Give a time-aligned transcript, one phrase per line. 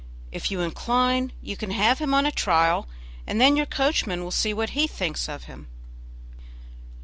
[0.31, 2.87] If you incline you can have him on trial,
[3.27, 5.67] and then your coachman will see what he thinks of him."